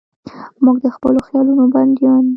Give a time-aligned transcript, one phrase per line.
[0.63, 2.29] موږ د خپلو خیالونو بندیان یو.